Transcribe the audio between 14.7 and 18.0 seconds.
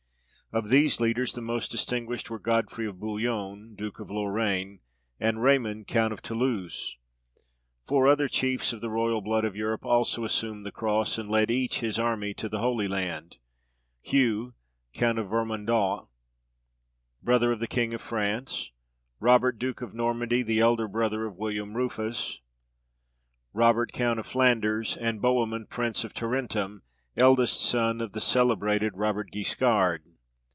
count of Vermandois, brother of the king